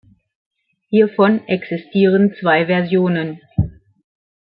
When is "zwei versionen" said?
2.39-3.39